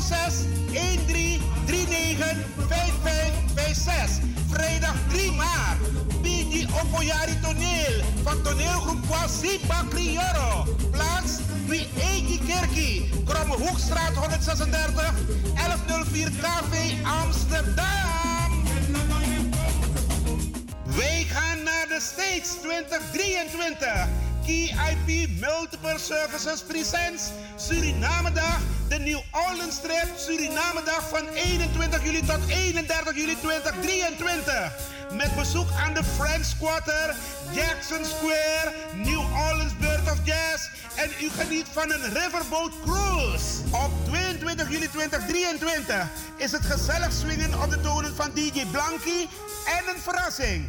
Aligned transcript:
06 0.00 0.34
13 0.72 1.40
39 1.66 2.36
5556. 2.68 4.28
Vrijdag 4.48 4.94
3 5.08 5.32
maart. 5.32 5.78
Bini 6.22 6.66
Opoyari 6.82 7.40
Toneel 7.40 8.02
van 8.22 8.42
toneelgroep 8.42 9.06
Kwasipa 9.08 9.84
Crioro. 9.88 10.66
Plaats 10.90 11.38
Eki 11.70 12.40
Kerkie. 12.46 13.10
Kromme 13.24 13.56
Hoekstraat 13.56 14.14
136 14.14 15.14
1104 15.54 16.30
KV 16.30 17.04
Amsterdam. 17.22 18.64
Wij 20.84 21.26
gaan 21.28 21.62
naar 21.62 21.86
de 21.88 22.00
States 22.00 22.56
2023. 22.62 24.29
KIP 24.50 25.38
Multiple 25.38 25.98
Services 25.98 26.62
Presents 26.62 27.30
Surinamedag, 27.56 28.58
de 28.88 28.98
New 28.98 29.20
Orleans 29.30 29.80
Trip 29.80 30.08
Surinamedag 30.16 31.08
van 31.08 31.28
21 31.28 32.04
juli 32.04 32.22
tot 32.26 32.48
31 32.48 33.16
juli 33.16 33.36
2023. 33.40 34.72
Met 35.12 35.34
bezoek 35.36 35.70
aan 35.84 35.94
de 35.94 36.04
French 36.04 36.58
Quarter, 36.58 37.14
Jackson 37.52 38.04
Square, 38.04 38.72
New 38.94 39.20
Orleans 39.20 39.76
Bird 39.78 40.10
of 40.12 40.18
Jazz 40.24 40.68
en 40.96 41.10
u 41.20 41.28
geniet 41.28 41.66
van 41.72 41.92
een 41.92 42.12
Riverboat 42.14 42.72
Cruise. 42.84 43.46
Op 43.70 43.90
22 44.04 44.70
juli 44.70 44.88
2023 44.88 46.08
is 46.36 46.52
het 46.52 46.64
gezellig 46.64 47.12
swingen 47.12 47.62
op 47.62 47.70
de 47.70 47.80
tonen 47.80 48.14
van 48.16 48.30
DJ 48.34 48.64
Blanky 48.70 49.26
en 49.78 49.94
een 49.94 50.00
verrassing. 50.00 50.68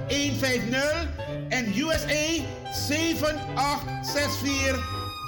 150 0.11 1.07
en 1.51 1.73
USA 1.73 2.43
7864 2.73 4.77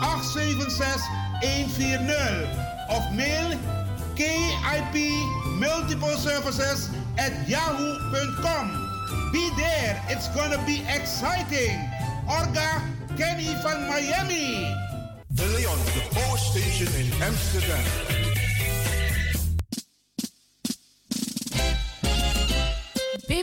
876 0.02 1.02
140 1.42 2.48
of 2.90 3.02
mail 3.16 3.58
KIP 4.16 4.96
Multiple 5.58 6.18
Services 6.18 6.90
at 7.18 7.48
yahoo.com. 7.48 8.72
Be 9.32 9.50
there, 9.56 10.02
it's 10.10 10.28
gonna 10.36 10.62
be 10.66 10.84
exciting. 10.90 11.80
Orga 12.28 12.82
Kenny 13.18 13.56
van 13.64 13.88
Miami. 13.88 14.68
De 15.34 15.46
Leon, 15.48 15.80
the 15.96 16.02
Power 16.14 16.38
Station 16.38 16.88
in 17.00 17.10
Amsterdam. 17.22 18.23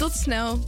Tot 0.00 0.12
snel. 0.12 0.58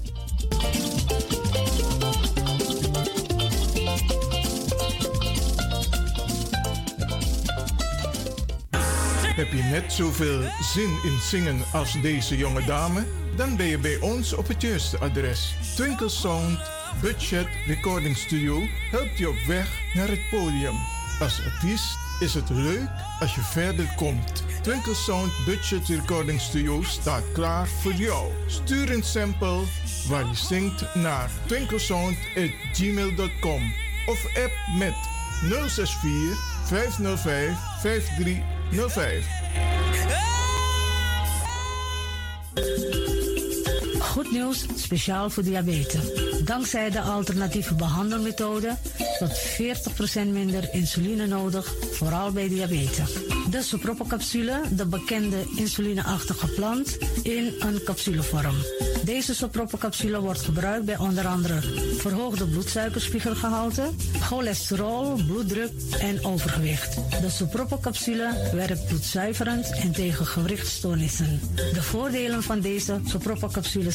Heb 9.37 9.53
je 9.53 9.63
net 9.71 9.93
zoveel 9.93 10.41
zin 10.73 10.99
in 11.05 11.19
zingen 11.21 11.63
als 11.73 12.01
deze 12.01 12.37
jonge 12.37 12.65
dame? 12.65 13.07
Dan 13.37 13.57
ben 13.57 13.67
je 13.67 13.79
bij 13.79 14.01
ons 14.01 14.33
op 14.33 14.49
het 14.49 14.63
juiste 14.63 14.99
adres. 14.99 15.55
Twinkle 15.75 16.09
Sound 16.09 16.59
Budget 17.01 17.47
Recording 17.67 18.17
Studio 18.17 18.61
helpt 18.91 19.19
je 19.19 19.29
op 19.29 19.39
weg 19.47 19.81
naar 19.95 20.09
het 20.09 20.29
podium. 20.31 20.77
Als 21.21 21.41
artiest 21.45 21.99
is 22.21 22.35
het 22.35 22.51
leuk 22.51 22.89
als 23.21 23.35
je 23.35 23.41
verder 23.41 23.93
komt. 23.97 24.45
Twinkle 24.63 24.95
Sound 24.95 25.33
Budget 25.45 25.89
Recording 25.89 26.41
Studio 26.41 26.83
staat 26.83 27.23
klaar 27.33 27.69
voor 27.69 27.93
jou. 27.93 28.31
Stuur 28.47 28.93
een 28.93 29.03
sample 29.03 29.63
waar 30.09 30.27
je 30.27 30.35
zingt 30.35 30.95
naar 30.95 31.31
twinklesound.gmail.com 31.47 33.73
of 34.07 34.27
app 34.27 34.53
met 34.79 34.95
064 35.69 36.67
505 36.67 37.59
5305. 37.81 39.82
Goed 44.13 44.31
nieuws, 44.31 44.65
speciaal 44.75 45.31
voor 45.31 45.43
diabetes. 45.43 46.01
Dankzij 46.45 46.91
de 46.91 47.01
alternatieve 47.01 47.75
behandelmethode 47.75 48.77
tot 49.19 49.41
40% 50.25 50.27
minder 50.33 50.69
insuline 50.73 51.27
nodig, 51.27 51.75
vooral 51.93 52.33
bij 52.33 52.49
diabetes. 52.49 53.13
De 53.51 53.63
soproppencapsule, 53.63 54.61
de 54.71 54.87
bekende 54.87 55.45
insulineachtige 55.57 56.47
plant, 56.47 56.99
in 57.23 57.53
een 57.59 57.81
capsulevorm. 57.85 58.55
Deze 59.05 59.35
soproppencapsule 59.35 60.21
wordt 60.21 60.41
gebruikt 60.41 60.85
bij 60.85 60.99
onder 60.99 61.27
andere 61.27 61.61
verhoogde 61.97 62.47
bloedsuikerspiegelgehalte, 62.47 63.91
cholesterol, 64.21 65.15
bloeddruk 65.27 65.73
en 66.01 66.25
overgewicht. 66.25 66.95
De 67.21 67.31
soproppencapsule 67.31 68.51
werkt 68.55 68.87
bloedzuiverend 68.87 69.71
en 69.71 69.93
tegen 69.93 70.27
gewrichtstoornissen. 70.27 71.41
De 71.55 71.83
voordelen 71.83 72.43
van 72.43 72.61
deze 72.61 73.01
soproppencapsule 73.05 73.91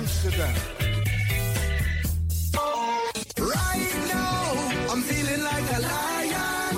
Amsterdam. 0.00 0.54
Right 3.36 3.94
now, 4.08 4.92
I'm 4.92 5.02
feeling 5.02 5.42
like 5.44 5.68
a 5.76 5.80
lion. 5.80 6.76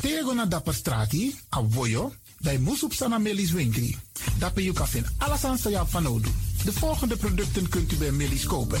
Tego 0.00 0.34
na 0.34 0.46
dapper 0.46 0.74
strati, 0.74 1.34
a 1.48 1.62
voyo, 1.62 2.12
dai 2.38 2.58
musup 2.58 2.94
sana 2.94 3.18
melis 3.18 3.50
winkri. 3.52 3.98
Dapper 4.38 4.62
you 4.62 4.74
kan 4.74 4.86
vinden 4.86 5.12
alles 5.18 5.44
aan 5.44 5.58
van. 5.88 6.22
De 6.64 6.72
volgende 6.72 7.16
producten 7.16 7.68
kunt 7.68 7.92
u 7.92 7.96
bij 7.96 8.10
Millie's 8.10 8.46
kopen. 8.46 8.80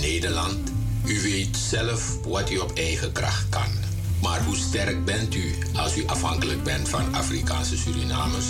Nederland? 0.00 0.70
U 1.04 1.22
weet 1.22 1.56
zelf 1.56 2.16
wat 2.26 2.50
u 2.50 2.58
op 2.58 2.72
eigen 2.72 3.12
kracht 3.12 3.48
kan. 3.48 3.70
Maar 4.22 4.44
hoe 4.44 4.56
sterk 4.56 5.04
bent 5.04 5.34
u 5.34 5.54
als 5.76 5.96
u 5.96 6.06
afhankelijk 6.06 6.62
bent 6.62 6.88
van 6.88 7.14
Afrikaanse 7.14 7.76
Surinamers? 7.76 8.46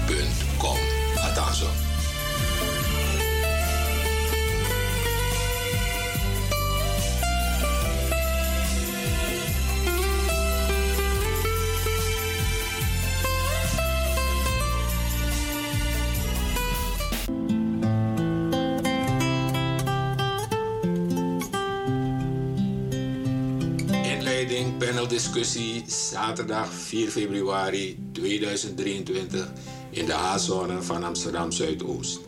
Paneldiscussie 25.20 25.84
zaterdag 25.86 26.72
4 26.72 27.10
februari 27.10 27.98
2023 28.12 29.48
in 29.90 30.06
de 30.06 30.12
H-zone 30.12 30.82
van 30.82 31.04
Amsterdam 31.04 31.52
Zuidoost. 31.52 32.20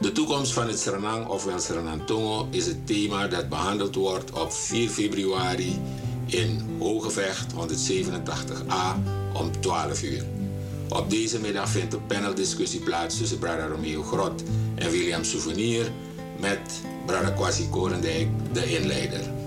De 0.00 0.12
toekomst 0.12 0.52
van 0.52 0.68
het 0.68 0.80
Suriname 0.80 1.28
ofwel 1.28 1.58
Suriname 1.58 2.04
Tongo 2.04 2.48
is 2.50 2.66
het 2.66 2.86
thema 2.86 3.26
dat 3.26 3.48
behandeld 3.48 3.94
wordt 3.94 4.32
op 4.32 4.52
4 4.52 4.88
februari 4.88 5.80
in 6.26 6.60
Hogevecht 6.78 7.52
187a 7.52 8.98
om 9.32 9.60
12 9.60 10.02
uur. 10.02 10.24
Op 10.88 11.10
deze 11.10 11.40
middag 11.40 11.68
vindt 11.68 11.94
een 11.94 12.06
paneldiscussie 12.06 12.80
plaats 12.80 13.18
tussen 13.18 13.38
Brada 13.38 13.66
Romeo 13.66 14.02
Grot 14.02 14.42
en 14.74 14.90
William 14.90 15.24
Souvenir 15.24 15.92
met 16.40 16.80
Brada 17.06 17.30
Kwasi 17.30 17.68
Korendijk, 17.68 18.28
de 18.52 18.78
inleider. 18.78 19.39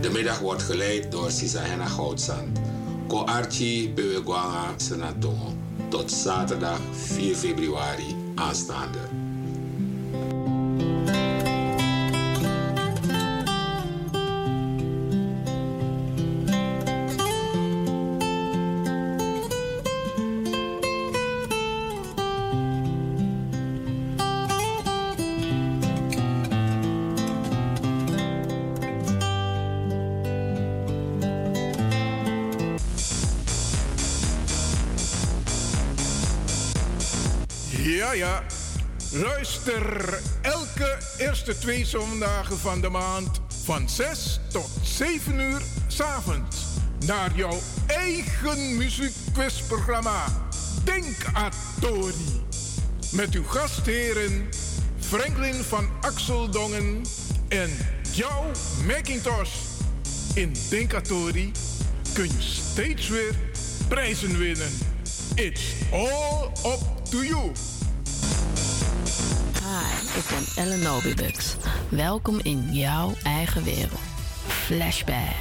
De 0.00 0.10
middag 0.10 0.38
wordt 0.38 0.62
geleid 0.62 1.12
door 1.12 1.30
Sisahena 1.30 1.86
Goudsand. 1.86 2.58
Ko 3.06 3.24
Archie 3.24 3.90
Bewegwanga 3.90 4.74
Senatongo. 4.76 5.52
Tot 5.88 6.12
zaterdag 6.12 6.80
4 6.92 7.34
februari 7.34 8.16
aanstaande. 8.34 9.17
Elke 39.68 40.98
eerste 41.18 41.58
twee 41.58 41.84
zondagen 41.84 42.58
van 42.58 42.80
de 42.80 42.88
maand 42.88 43.40
van 43.64 43.88
6 43.88 44.40
tot 44.48 44.68
7 44.82 45.40
uur 45.40 45.62
s'avonds 45.86 46.56
naar 47.06 47.30
jouw 47.34 47.58
eigen 47.86 48.76
muziekquizprogramma 48.76 50.24
Denk 50.84 51.16
Atori. 51.32 52.44
Met 53.12 53.34
uw 53.34 53.44
gastheren 53.44 54.48
Franklin 54.98 55.54
van 55.54 55.88
Axeldongen 56.00 57.02
en 57.48 57.70
jouw 58.12 58.44
Macintosh. 58.86 59.54
In 60.34 60.54
Denkatori 60.70 61.52
kun 62.12 62.24
je 62.24 62.42
steeds 62.42 63.08
weer 63.08 63.34
prijzen 63.88 64.38
winnen. 64.38 64.70
It's 65.34 65.62
all 65.92 66.50
up 66.64 67.10
to 67.10 67.24
you. 67.24 67.52
Ik 70.18 70.24
ben 70.28 70.64
Ellen 70.64 70.82
Nobibux. 70.82 71.56
Welkom 71.88 72.40
in 72.42 72.74
jouw 72.74 73.14
eigen 73.22 73.64
wereld. 73.64 74.00
Flashback. 74.46 75.34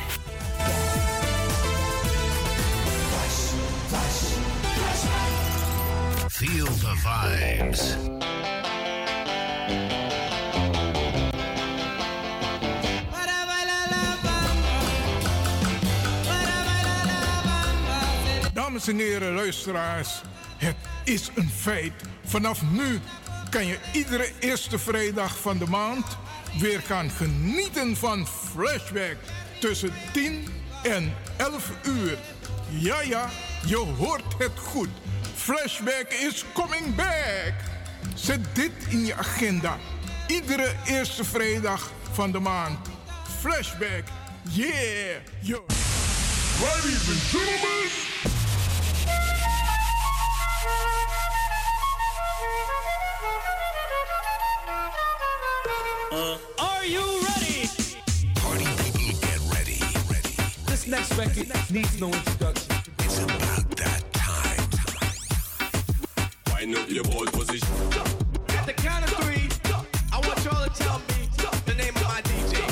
Feel 6.30 6.66
the 6.66 6.94
vibes. 6.96 7.96
Dames 18.54 18.88
en 18.88 18.98
heren, 18.98 19.34
luisteraars, 19.34 20.22
het 20.58 20.76
is 21.04 21.30
een 21.36 21.50
feit. 21.50 21.94
Vanaf 22.26 22.62
nu 22.72 23.00
kan 23.58 23.68
je 23.68 23.78
iedere 23.92 24.32
eerste 24.40 24.80
vrijdag 24.80 25.40
van 25.40 25.58
de 25.58 25.66
maand 25.66 26.06
weer 26.60 26.82
gaan 26.82 27.10
genieten 27.10 27.96
van 27.96 28.28
Flashback 28.28 29.16
tussen 29.60 29.94
10 30.14 30.48
en 30.84 31.14
11 31.38 31.72
uur. 31.84 32.18
Ja, 32.70 33.02
ja, 33.02 33.30
je 33.66 33.78
hoort 33.78 34.38
het 34.38 34.60
goed. 34.60 34.90
Flashback 35.36 36.08
is 36.10 36.46
coming 36.54 36.96
back. 36.96 37.54
Zet 38.16 38.40
dit 38.54 38.72
in 38.90 39.06
je 39.06 39.16
agenda. 39.16 39.78
Iedere 40.28 40.76
eerste 40.86 41.24
vrijdag 41.24 41.92
van 42.12 42.32
de 42.32 42.40
maand. 42.40 42.88
Flashback. 43.40 44.04
Yeah. 44.50 45.22
Yo. 45.42 45.66
Ladies 46.62 47.10
and 47.10 47.22
gentlemen. 47.22 47.78
Uh, 56.18 56.36
are 56.58 56.84
you 56.84 57.00
ready? 57.28 57.70
Party 58.42 58.66
people 58.82 59.20
get 59.22 59.40
ready. 59.54 59.78
ready. 60.10 60.34
This 60.66 60.88
next 60.88 61.16
record 61.16 61.48
needs 61.70 62.02
no 62.02 62.08
introduction. 62.08 62.76
It's 63.02 63.20
about 63.22 63.70
that 63.78 64.02
time. 64.14 64.64
Wind 66.52 66.76
up 66.76 66.90
your 66.90 67.04
ball 67.04 67.28
position. 67.28 67.70
At 68.50 68.66
the 68.66 68.74
count 68.74 69.06
of 69.06 69.12
three, 69.20 69.48
I 70.12 70.18
want 70.28 70.44
y'all 70.44 70.66
to 70.66 70.72
tell 70.74 70.98
me 70.98 71.30
the 71.68 71.76
name 71.76 71.96
of 71.96 72.02
my 72.02 72.22
DJ. 72.24 72.64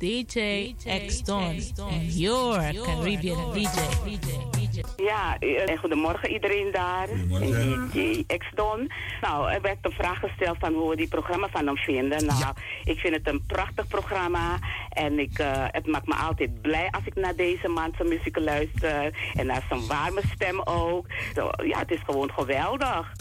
DJ 0.00 0.74
X 0.86 1.20
Don 1.20 1.60
and 1.90 2.12
your 2.12 2.56
Caribbean 2.56 3.36
DJ. 3.52 4.57
Ja, 4.96 5.38
en 5.38 5.78
goedemorgen 5.78 6.30
iedereen 6.30 6.72
daar. 6.72 7.08
En 7.40 7.88
DJ 7.92 8.24
X-Don. 8.38 8.90
Nou, 9.20 9.50
er 9.50 9.60
werd 9.60 9.78
een 9.80 9.92
vraag 9.92 10.18
gesteld 10.18 10.56
van 10.58 10.74
hoe 10.74 10.90
we 10.90 10.96
die 10.96 11.08
programma 11.08 11.48
van 11.48 11.66
hem 11.66 11.76
vinden. 11.76 12.26
Nou, 12.26 12.54
ik 12.84 12.98
vind 12.98 13.14
het 13.14 13.28
een 13.28 13.42
prachtig 13.46 13.86
programma. 13.88 14.58
En 14.90 15.18
ik, 15.18 15.38
uh, 15.38 15.46
het 15.66 15.86
maakt 15.86 16.06
me 16.06 16.14
altijd 16.14 16.60
blij 16.60 16.88
als 16.90 17.04
ik 17.04 17.14
naar 17.14 17.36
deze 17.36 17.68
man 17.68 17.92
zijn 17.96 18.08
muziek 18.08 18.38
luister. 18.38 19.30
En 19.34 19.46
naar 19.46 19.64
zijn 19.68 19.86
warme 19.86 20.22
stem 20.34 20.60
ook. 20.64 21.06
Zo, 21.34 21.50
ja, 21.64 21.78
het 21.78 21.90
is 21.90 22.00
gewoon 22.06 22.30
geweldig. 22.32 23.12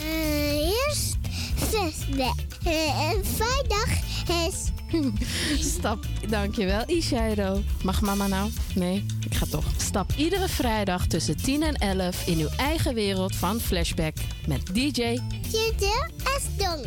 Uh, 0.00 0.86
eerst 0.86 1.18
zesde. 1.56 2.32
Uh, 2.66 3.10
vrijdag 3.22 4.11
is... 4.28 4.70
Stap, 5.74 6.04
dankjewel 6.28 6.82
Ishairo. 6.86 7.62
Mag 7.82 8.00
mama 8.00 8.26
nou? 8.26 8.50
Nee, 8.74 9.04
ik 9.24 9.34
ga 9.34 9.46
toch. 9.46 9.64
Stap 9.76 10.12
iedere 10.16 10.48
vrijdag 10.48 11.06
tussen 11.06 11.36
10 11.36 11.62
en 11.62 11.74
11 11.74 12.26
in 12.26 12.38
uw 12.38 12.48
eigen 12.56 12.94
wereld 12.94 13.36
van 13.36 13.60
Flashback 13.60 14.14
met 14.46 14.66
DJ 14.66 15.18
Tjede 15.50 16.10
Esdon. 16.36 16.84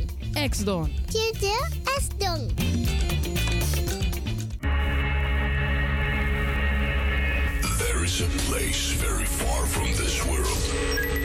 X-Don. 0.50 0.92
Tjede 1.10 1.70
Esdon. 1.98 2.50
There 7.77 8.04
is 8.04 8.22
a 8.22 8.50
place 8.50 8.94
very 8.98 9.25
far 9.25 9.65
from 9.65 9.86
this 9.86 10.24
world. 10.24 11.25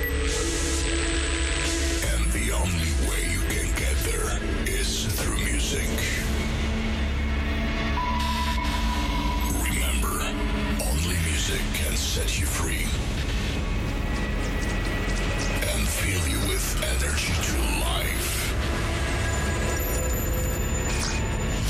Music 11.50 11.66
can 11.74 11.96
set 11.96 12.38
you 12.38 12.46
free 12.46 12.86
and 15.72 15.88
fill 15.88 16.28
you 16.28 16.38
with 16.48 16.82
energy 16.84 17.32
to 17.42 17.56
life. 17.80 18.54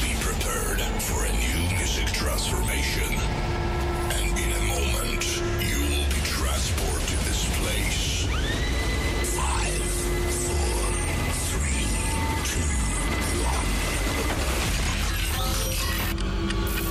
Be 0.03 0.13
prepared 0.21 0.81
for 1.01 1.25
a 1.25 1.33
new 1.33 1.77
music 1.77 2.07
transformation. 2.13 3.15
And 4.19 4.39
in 4.39 4.53
a 4.53 4.63
moment, 4.69 5.25
you 5.65 5.79
will 5.89 6.09
be 6.13 6.21
transported 6.25 7.09
to 7.09 7.17
this 7.25 7.43
place. 7.59 8.27
Five, 9.35 9.83
four, 10.45 10.93
three, 11.49 11.87
two, 12.51 12.71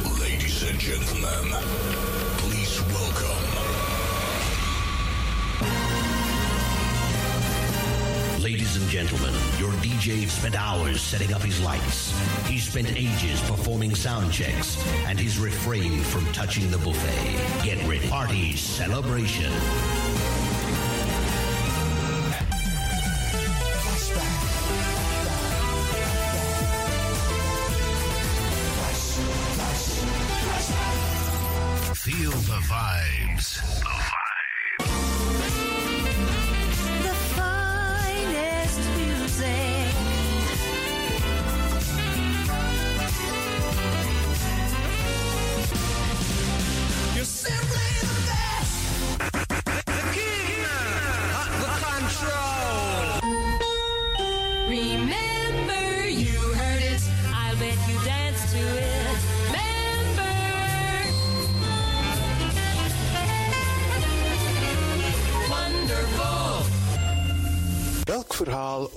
one. 0.10 0.20
Ladies 0.20 0.64
and 0.64 0.80
gentlemen, 0.80 1.99
gentlemen, 8.90 9.34
your 9.60 9.72
DJ 9.84 10.28
spent 10.28 10.60
hours 10.60 11.00
setting 11.00 11.32
up 11.32 11.44
his 11.44 11.62
lights. 11.62 12.12
He 12.48 12.58
spent 12.58 12.92
ages 12.98 13.40
performing 13.42 13.94
sound 13.94 14.34
checks, 14.34 14.84
and 15.06 15.20
he's 15.20 15.38
refrained 15.38 16.04
from 16.08 16.26
touching 16.34 16.72
the 16.72 16.80
buffet. 16.80 17.64
Get 17.64 17.78
ready. 17.88 18.10
Party 18.10 18.56
celebration. 18.56 19.52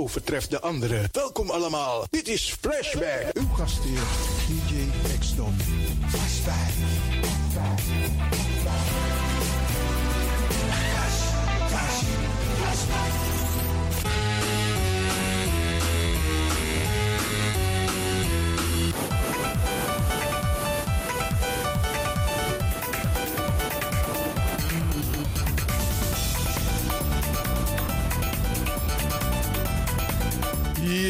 Overtreft 0.03 0.51
de 0.51 0.61
andere? 0.61 1.09
Welkom 1.13 1.51
allemaal. 1.51 2.07
Dit 2.11 2.29
is 2.29 2.55
Flashback. 2.61 3.27
Uw 3.35 3.49
gastheer, 3.57 4.03
DJ 4.49 5.17
X-Don. 5.19 5.57
Flashback. 6.09 7.12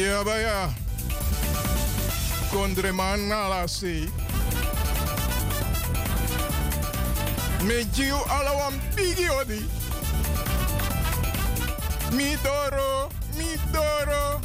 Abaya. 0.01 0.73
Kondreman 2.51 3.29
nalasi. 3.29 4.09
Mejiu 7.61 8.17
alawam 8.29 8.73
bigi 8.95 9.29
odi. 9.29 9.61
Midoro, 12.11 13.11
midoro. 13.37 14.39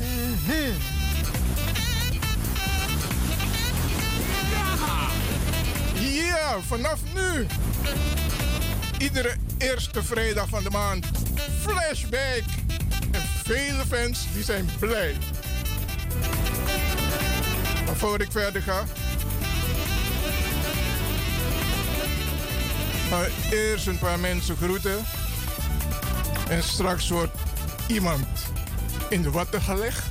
Mhm. 0.00 0.72
Ja, 6.00 6.60
vanaf 6.68 7.00
nu. 7.14 7.46
Iedere 8.98 9.36
eerste 9.58 10.02
vrijdag 10.02 10.48
van 10.48 10.62
de 10.62 10.70
maand. 10.70 11.06
Flashback. 11.62 12.65
Vele 13.46 13.84
fans 13.86 14.26
die 14.32 14.44
zijn 14.44 14.68
blij. 14.78 15.16
Maar 17.86 17.96
voor 17.96 18.20
ik 18.20 18.30
verder 18.30 18.62
ga. 18.62 18.84
Maar 23.10 23.30
eerst 23.50 23.86
een 23.86 23.98
paar 23.98 24.18
mensen 24.18 24.56
groeten. 24.56 25.04
En 26.48 26.62
straks 26.62 27.08
wordt 27.08 27.36
iemand 27.86 28.26
in 29.08 29.22
de 29.22 29.30
watten 29.30 29.62
gelegd. 29.62 30.10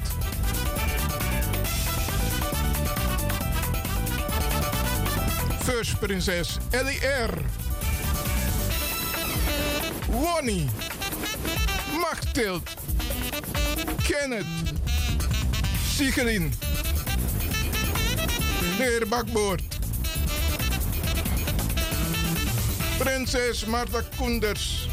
First 5.64 6.00
prinses 6.00 6.58
Ellie 6.70 7.08
R. 7.08 7.34
Wonnie. 10.10 10.70
Machtild. 12.00 12.70
Kenneth. 14.06 14.46
Sigelin. 15.98 16.52
De 18.78 19.06
Bakboord. 19.10 19.62
Prinses 23.00 23.66
Marta 23.66 24.04
Koenders. 24.18 24.88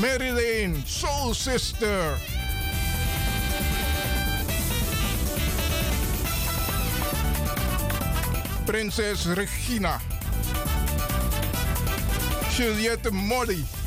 Marilyn, 0.00 0.82
Soul 0.84 1.34
Sister. 1.34 2.18
Prinses 8.66 9.26
Regina. 9.26 9.98
Juliette 12.50 13.10
Molly. 13.10 13.81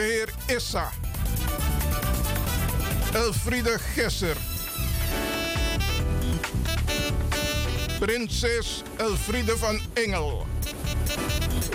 De 0.00 0.06
heer 0.06 0.56
Issa. 0.56 0.90
Elfriede 3.12 3.78
Gesser. 3.78 4.36
Prinses 7.98 8.82
Elfriede 8.96 9.58
van 9.58 9.80
Engel. 9.92 10.46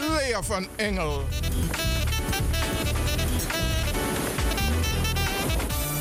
Lea 0.10 0.44
van 0.44 0.68
Engel. 0.76 1.24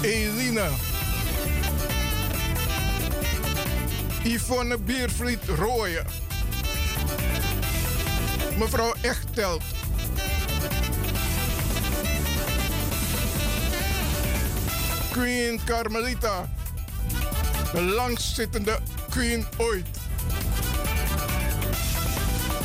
Eline. 0.03 0.69
Yvonne 4.23 4.79
Biervliet 4.79 5.45
Rooyen. 5.49 6.07
Mevrouw 8.59 8.95
Echtelt. 9.01 9.74
Queen 15.15 15.61
Carmelita. 15.65 16.49
De 17.73 17.83
langstzittende 17.83 18.79
queen 19.11 19.47
ooit. 19.57 19.87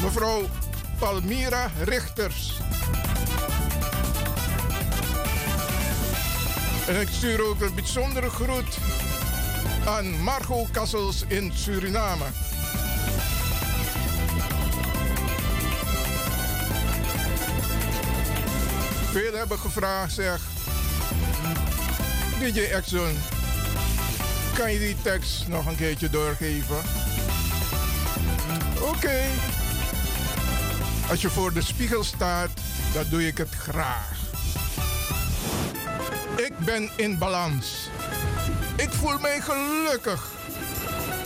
Mevrouw 0.02 0.50
Palmira 1.00 1.72
Richters. 1.84 2.54
En 6.88 7.02
ik 7.02 7.08
stuur 7.12 7.42
ook 7.50 7.62
een 7.62 7.76
bijzondere 7.76 8.30
groet 8.30 8.78
aan 9.86 10.22
Margot 10.22 10.72
Kassels 10.72 11.24
in 11.28 11.52
Suriname. 11.56 12.26
Veel 19.12 19.34
hebben 19.34 19.60
gevraagd, 19.60 20.14
zeg. 20.14 20.42
DJ 22.40 22.60
Exxon, 22.60 23.18
kan 24.54 24.72
je 24.72 24.80
die 24.80 24.96
tekst 25.02 25.48
nog 25.48 25.66
een 25.66 25.76
keertje 25.76 26.10
doorgeven? 26.10 26.78
Oké. 28.82 29.22
Als 31.10 31.22
je 31.22 31.30
voor 31.30 31.54
de 31.54 31.62
spiegel 31.62 32.04
staat, 32.04 32.50
dan 32.94 33.04
doe 33.10 33.28
ik 33.28 33.38
het 33.38 33.50
graag. 33.50 34.18
Ik 36.36 36.58
ben 36.60 36.90
in 36.96 37.18
balans. 37.18 37.90
Ik 38.76 38.90
voel 38.90 39.20
mij 39.20 39.42
gelukkig. 39.42 40.32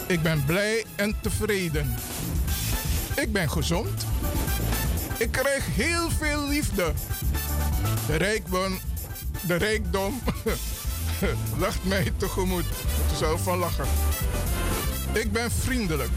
Ik 0.08 0.22
ben 0.22 0.46
blij 0.46 0.86
en 0.96 1.16
tevreden. 1.22 1.96
Ik 3.16 3.32
ben 3.32 3.50
gezond. 3.50 4.06
Ik 5.18 5.32
krijg 5.32 5.66
heel 5.76 6.10
veel 6.10 6.48
liefde. 6.48 6.94
De 8.08 8.16
rijkdom, 8.16 8.80
de 9.42 9.56
rijkdom 9.56 10.22
lacht 11.60 11.84
mij 11.84 12.12
tegemoet. 12.18 12.66
Er 13.12 13.18
zelf 13.18 13.44
van 13.44 13.58
lachen. 13.58 13.88
Ik 15.14 15.32
ben 15.32 15.52
vriendelijk. 15.52 16.12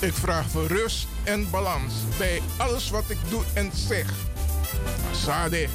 Ik 0.00 0.12
vraag 0.12 0.46
voor 0.48 0.66
rust 0.66 1.06
en 1.24 1.50
balans 1.50 1.94
bij 2.18 2.42
alles 2.56 2.90
wat 2.90 3.04
ik 3.08 3.18
doe 3.28 3.42
en 3.54 3.70
zeg. 3.74 4.12
Sade. 5.12 5.68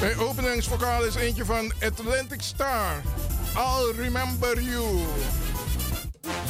Mijn 0.00 0.18
openingsvokaal 0.18 1.04
is 1.04 1.14
eentje 1.14 1.44
van 1.44 1.72
Atlantic 1.82 2.42
Star. 2.42 3.02
I'll 3.56 3.92
remember 3.96 4.62
you. 4.62 4.98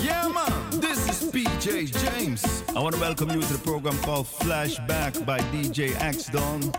Yeah, 0.00 0.32
man, 0.32 0.80
this 0.80 1.06
is 1.06 1.30
PJ 1.30 1.90
James. 2.04 2.44
I 2.76 2.80
want 2.80 2.92
to 2.92 3.00
welcome 3.00 3.30
you 3.30 3.40
to 3.40 3.52
the 3.52 3.60
program 3.62 3.98
called 4.00 4.26
Flashback 4.26 5.24
by 5.24 5.38
DJ 5.52 5.94
X 6.14 6.26
Don. 6.26 6.72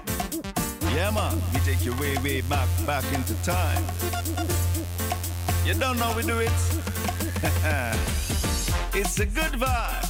Yeah, 0.95 1.11
man, 1.11 1.39
we 1.53 1.59
take 1.59 1.85
you 1.85 1.93
way, 1.97 2.17
way 2.23 2.41
back, 2.41 2.67
back 2.85 3.03
into 3.13 3.35
time. 3.43 3.83
You 5.65 5.73
don't 5.75 5.99
know 5.99 6.11
we 6.15 6.23
do 6.23 6.39
it? 6.39 6.49
it's 8.93 9.19
a 9.19 9.25
good 9.25 9.53
vibe. 9.53 10.08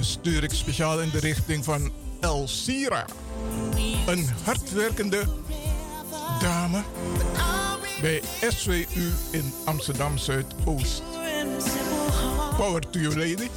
Stuur 0.00 0.42
ik 0.42 0.52
speciaal 0.52 1.00
in 1.00 1.10
de 1.10 1.18
richting 1.18 1.64
van 1.64 1.92
El 2.20 2.48
Sira. 2.48 3.04
Een 4.06 4.28
hardwerkende 4.44 5.24
dame 6.40 6.82
bij 8.00 8.22
SWU 8.48 9.12
in 9.30 9.52
Amsterdam 9.64 10.18
Zuidoost. 10.18 11.02
Power 12.56 12.90
to 12.90 12.98
you, 12.98 13.16
lady. 13.16 13.48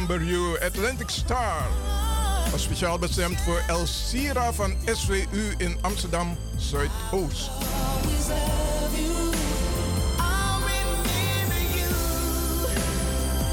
Remember 0.00 0.24
you, 0.24 0.56
Atlantic 0.62 1.10
Star. 1.10 1.66
Speciaal 2.56 2.98
bestemd 2.98 3.40
voor 3.40 3.62
Elsira 3.66 4.52
van 4.52 4.74
SWU 4.84 5.54
in 5.58 5.78
Amsterdam 5.80 6.36
Zuidoost. 6.56 7.00
Always 7.10 8.28
love 8.28 9.00
you. 9.00 9.32
I'll 10.18 10.60
remember 10.60 11.60
you. 11.76 11.88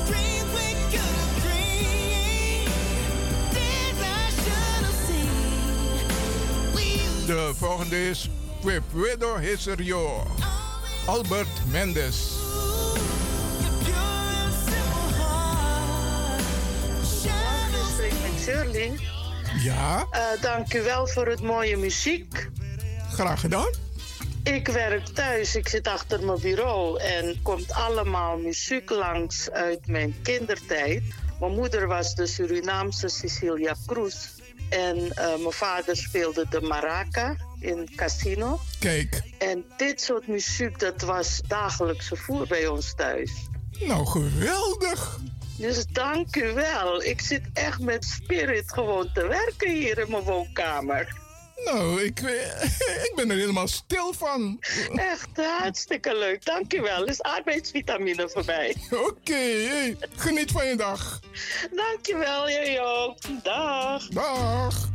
Dreams 0.06 0.58
Ja, 19.60 20.08
Eh, 20.12 20.22
dank 20.42 20.74
u 20.74 20.82
wel 20.82 21.08
voor 21.08 21.28
het 21.28 21.42
mooie 21.42 21.78
muziek. 21.78 22.50
graag 23.12 23.40
gedaan. 23.40 23.70
Ik 24.44 24.68
werk 24.68 25.06
thuis, 25.08 25.56
ik 25.56 25.68
zit 25.68 25.88
achter 25.88 26.26
mijn 26.26 26.40
bureau 26.40 27.00
en 27.00 27.40
komt 27.42 27.72
allemaal 27.72 28.38
muziek 28.38 28.90
langs 28.90 29.50
uit 29.52 29.88
mijn 29.88 30.16
kindertijd. 30.24 31.04
Mijn 31.40 31.52
moeder 31.54 31.88
was 31.88 32.16
de 32.16 32.28
Surinaamse 32.28 33.08
Cecilia 33.08 33.76
Cruz. 33.86 34.16
En 34.70 34.98
eh, 35.16 35.28
mijn 35.28 35.52
vader 35.52 35.98
speelde 35.98 36.46
de 36.50 36.62
maraca 36.62 37.36
in 37.60 37.90
casino. 37.96 38.60
Kijk, 38.80 39.22
En 39.38 39.66
dit 39.78 40.02
soort 40.02 40.28
muziek, 40.28 40.80
dat 40.80 41.02
was 41.02 41.42
dagelijkse 41.48 42.16
voer 42.16 42.48
bij 42.48 42.68
ons 42.68 42.94
thuis. 42.96 43.32
nou 43.80 44.06
geweldig. 44.06 45.20
Dus 45.58 45.86
dank 45.86 46.36
u 46.36 46.54
wel. 46.54 47.04
Ik 47.04 47.22
zit 47.22 47.42
echt 47.54 47.80
met 47.80 48.06
spirit 48.06 48.74
gewoon 48.74 49.10
te 49.14 49.28
werken 49.28 49.72
hier 49.72 49.98
in 49.98 50.12
mijn 50.12 50.24
woonkamer. 50.24 51.26
Nou, 51.66 52.04
ik, 52.04 52.20
ik 53.08 53.12
ben 53.16 53.30
er 53.30 53.38
helemaal 53.38 53.68
stil 53.68 54.14
van. 54.14 54.60
Echt 54.96 55.30
hartstikke 55.36 56.18
leuk. 56.18 56.46
Dank 56.46 56.74
u 56.74 56.82
wel. 56.82 57.04
is 57.04 57.22
arbeidsvitamine 57.22 58.30
voor 58.30 58.46
mij. 58.46 58.76
Oké, 59.10 59.34
hey, 59.34 59.98
geniet 60.16 60.52
van 60.52 60.66
je 60.66 60.76
dag. 60.76 61.20
Dank 61.72 62.06
je 62.06 62.18
wel, 62.18 62.50
jij 62.50 62.82
ook. 62.82 63.18
Dag. 63.44 64.08
Dag. 64.08 64.90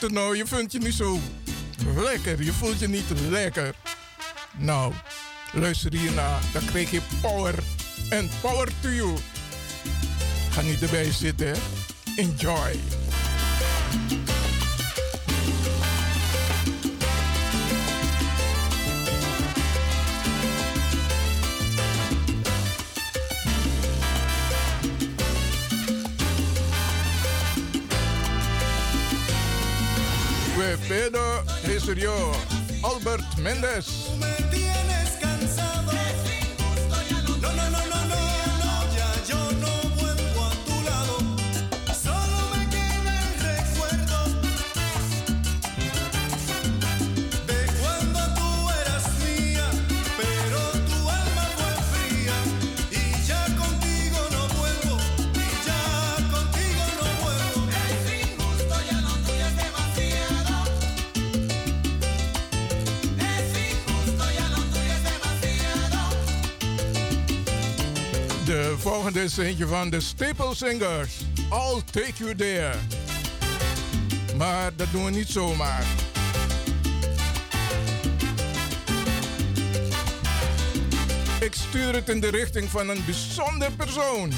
Je 0.00 0.42
vindt 0.46 0.72
je 0.72 0.78
niet 0.78 0.94
zo 0.94 1.20
lekker. 1.96 2.42
Je 2.42 2.52
voelt 2.52 2.78
je 2.78 2.88
niet 2.88 3.10
lekker. 3.28 3.74
Nou, 4.58 4.92
luister 5.52 5.92
hierna. 5.92 6.38
Dan 6.52 6.64
krijg 6.64 6.90
je 6.90 7.00
power. 7.20 7.54
En 8.08 8.30
power 8.40 8.68
to 8.80 8.88
you. 8.88 9.14
Ga 10.50 10.60
niet 10.60 10.82
erbij 10.82 11.12
zitten. 11.12 11.54
Enjoy. 12.16 12.80
We 30.96 31.02
Pedro 31.02 31.42
Jesurio, 31.66 32.32
Albert 32.82 33.36
Mendes. 33.36 34.35
Is 69.26 69.36
eentje 69.36 69.66
van 69.66 69.90
de 69.90 70.00
Staple 70.00 70.54
Singers. 70.54 71.14
I'll 71.50 71.82
take 71.90 72.12
you 72.16 72.34
there. 72.34 72.74
Maar 74.36 74.72
dat 74.76 74.86
doen 74.92 75.04
we 75.04 75.10
niet 75.10 75.28
zomaar. 75.28 75.84
Ik 81.40 81.54
stuur 81.54 81.94
het 81.94 82.08
in 82.08 82.20
de 82.20 82.28
richting 82.30 82.70
van 82.70 82.88
een 82.88 83.04
bijzonder 83.04 83.72
persoon. 83.72 84.32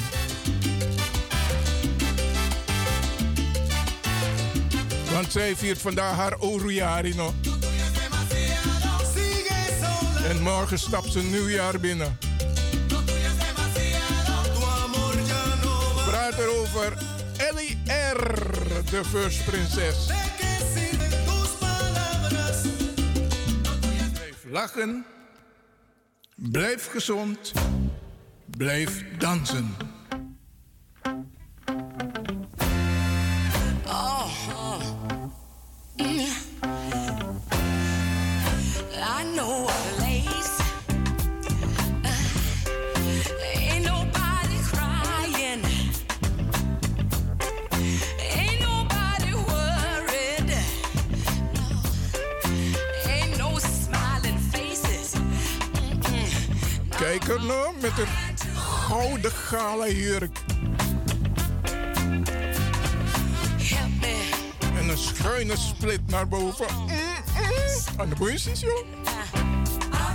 Want 5.11 5.31
zij 5.31 5.55
viert 5.55 5.77
vandaag 5.77 6.15
haar 6.15 6.39
Orujari 6.39 7.15
nog. 7.15 7.33
En 10.29 10.41
morgen 10.41 10.79
stapt 10.79 11.11
ze 11.11 11.23
nieuwjaar 11.23 11.79
binnen. 11.79 12.28
Praat 16.39 16.51
erover 16.51 16.97
Ellie 17.37 17.77
R., 18.13 18.37
de 18.89 19.03
first 19.05 19.45
prinses. 19.45 20.05
Blijf 24.13 24.45
lachen. 24.49 25.05
Blijf 26.35 26.87
gezond. 26.87 27.53
Blijf 28.57 29.03
dansen. 29.17 29.75
Met 57.81 57.97
een 57.97 58.07
gouden 58.55 59.31
gala 59.31 59.87
jurk. 59.87 60.37
En 64.77 64.89
een 64.89 64.97
schuine 64.97 65.57
split 65.57 66.07
naar 66.07 66.27
boven. 66.27 66.67
Aan 67.97 68.09
de 68.09 68.15
joh. 68.53 68.85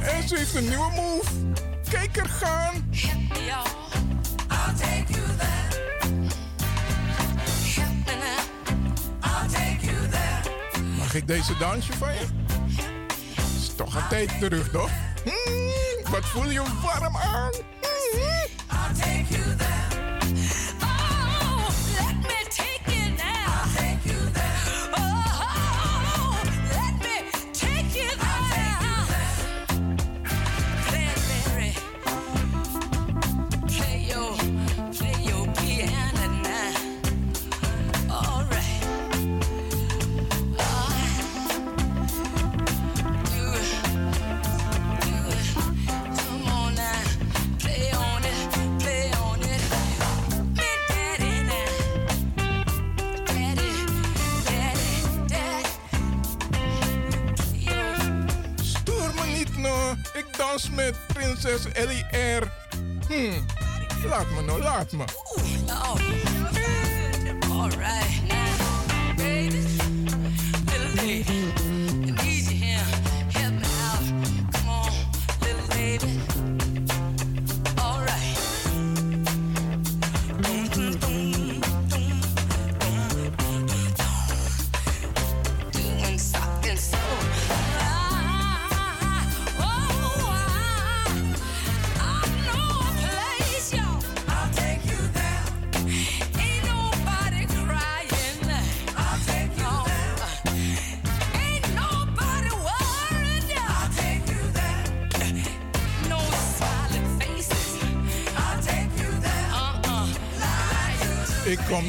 En 0.03 0.29
ze 0.29 0.37
heeft 0.37 0.55
een 0.55 0.69
nieuwe 0.69 0.91
move. 0.95 1.31
Kijk 1.91 2.17
er 2.17 2.29
gaan. 2.29 2.91
Mag 10.99 11.15
ik 11.15 11.27
deze 11.27 11.57
dansje 11.59 11.93
van 11.93 12.15
je? 12.15 12.27
Is 13.57 13.75
toch 13.77 13.95
een 13.95 14.09
tijd 14.09 14.39
terug, 14.41 14.71
toch? 14.71 14.91
Mm, 15.25 15.94
wat 16.15 16.25
voel 16.25 16.51
je 16.51 16.63
warm 16.83 17.17
aan? 17.17 17.84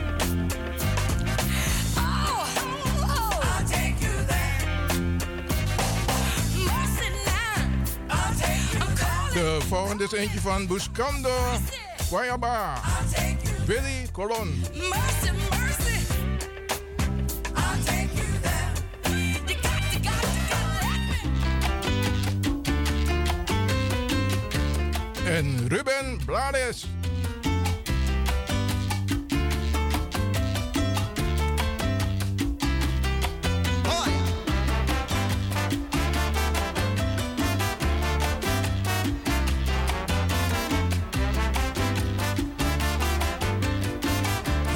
De 9.32 9.58
volgende 9.68 10.04
is 10.04 10.12
eentje 10.12 10.40
van 10.40 10.66
Buscando 10.66 11.30
Guayaba. 12.08 12.80
Billy 13.66 14.08
Colon. 14.12 14.64
Blades. 26.50 26.86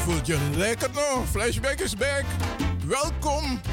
Voelt 0.04 0.26
je 0.26 0.38
lekker 0.56 0.90
nog? 0.92 1.28
Flashback 1.30 1.80
is 1.80 1.96
back. 1.96 2.24
Welkom. 2.87 3.63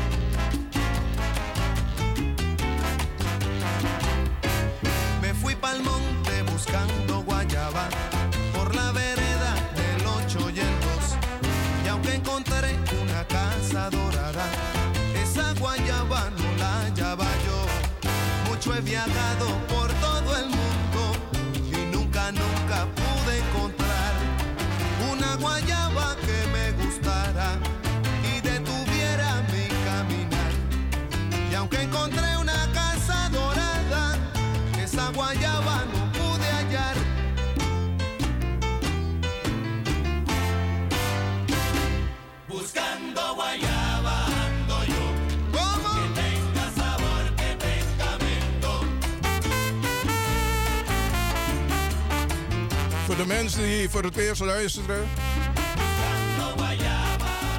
Mensen 53.32 53.64
die 53.64 53.90
voor 53.90 54.04
het 54.04 54.18
eerst 54.18 54.42
luisteren. 54.42 55.08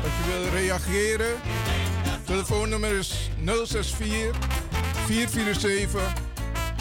Als 0.03 0.13
je 0.17 0.31
wil 0.31 0.61
reageren. 0.61 1.41
Telefoonnummer 2.25 2.99
is 2.99 3.31
064 3.45 4.37
447 5.07 6.13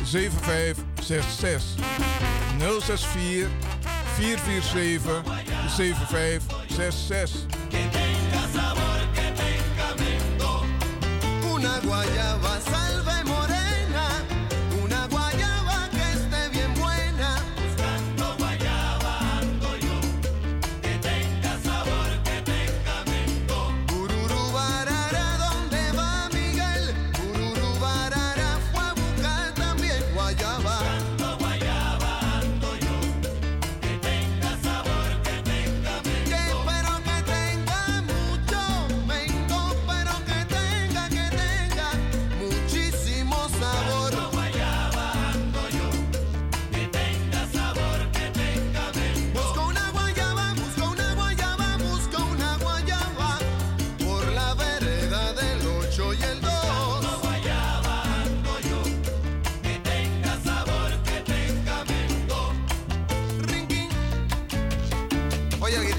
7566. 0.03 1.85
064 2.57 3.49
447 4.15 5.23
7566. 5.67 7.45
Una 11.53 11.79
guayaba 11.83 12.59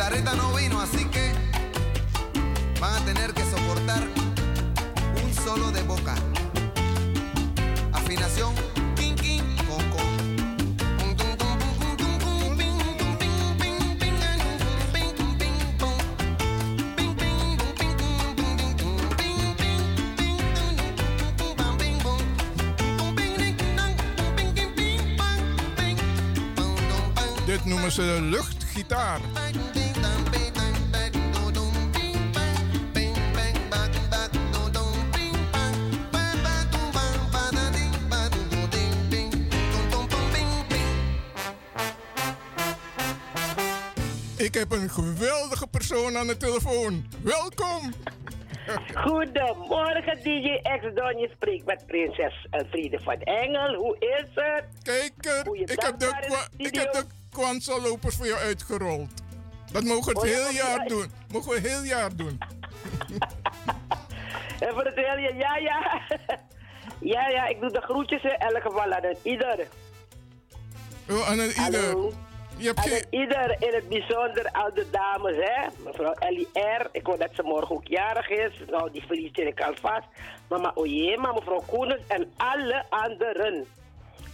Guitarrista 0.03 0.35
no 0.35 0.53
vino, 0.53 0.81
así 0.81 1.05
que 1.05 1.33
van 2.81 2.93
a 2.93 3.05
tener 3.05 3.33
que 3.33 3.45
soportar 3.45 4.03
un 5.23 5.33
solo 5.33 5.71
de 5.71 5.81
boca. 5.83 6.17
Afinación, 7.93 8.53
kin, 8.97 9.15
kin, 9.15 9.57
con, 9.59 9.91
con. 9.91 10.03
Dit 27.47 27.65
noemen 27.65 27.93
ze 27.93 28.21
luchtgitaar. 28.21 29.21
Heb 44.69 44.73
een 44.73 44.91
geweldige 44.91 45.67
persoon 45.67 46.17
aan 46.17 46.27
de 46.27 46.37
telefoon. 46.37 47.07
Welkom. 47.23 47.93
Goedemorgen, 49.07 50.17
DJ 50.23 50.61
X 50.63 50.95
Don. 50.95 51.19
Je 51.19 51.31
spreekt 51.35 51.67
met 51.67 51.87
prinses 51.87 52.47
Elfriede 52.51 53.01
van 53.01 53.21
Engel. 53.21 53.75
Hoe 53.75 53.97
is 53.99 54.29
het? 54.35 54.65
Kijk, 54.83 55.13
er, 55.25 55.55
ik 55.55 55.81
heb 55.83 55.99
de, 55.99 56.07
kwa- 56.21 56.49
ik 56.57 56.75
heb 56.75 56.93
de 56.93 57.05
Kwanza-lopers 57.31 58.17
voor 58.17 58.27
jou 58.27 58.39
uitgerold. 58.39 59.11
Dat 59.73 59.85
mogen 59.85 60.13
we 60.13 60.19
Oh, 60.19 60.23
het 60.25 60.33
ja, 60.33 60.39
heel 60.45 60.53
jaar 60.55 60.87
doen. 60.87 61.11
Mogen 61.33 61.53
we 61.53 61.69
heel 61.69 61.83
jaar 61.83 62.17
doen. 62.17 62.39
En 64.61 64.69
voor 64.73 64.85
het 64.85 64.95
hele 64.95 65.35
ja, 65.35 65.57
ja. 65.57 66.01
Ja, 67.01 67.29
ja, 67.29 67.47
ik 67.47 67.61
doe 67.61 67.71
de 67.71 67.81
groetjes 67.81 68.23
in 68.23 68.37
elk 68.39 68.63
geval 68.63 68.93
aan 68.93 69.15
ieder. 69.23 69.67
Oh, 71.11 71.29
aan 71.31 71.39
een 71.39 71.49
ieder. 71.49 71.63
Hallo. 71.63 72.13
Je 72.57 72.67
hebt 72.67 72.91
een 72.91 73.21
ieder, 73.21 73.57
in 73.59 73.75
het 73.75 73.89
bijzonder 73.89 74.51
al 74.53 74.75
de 74.75 74.87
dames, 74.91 75.37
hè. 75.37 75.67
Mevrouw 75.85 76.13
Ellie 76.13 76.49
R. 76.53 76.89
Ik 76.93 77.07
hoor 77.07 77.19
dat 77.19 77.31
ze 77.35 77.43
morgen 77.43 77.75
ook 77.75 77.87
jarig 77.87 78.29
is. 78.29 78.53
Nou, 78.71 78.91
die 78.93 79.03
feliciteer 79.03 79.47
ik 79.47 79.61
alvast. 79.61 80.07
Mama 80.49 80.73
Oyema, 80.75 81.33
mevrouw 81.33 81.63
Koenens 81.67 82.03
en 82.09 82.33
alle 82.37 82.85
anderen. 82.89 83.67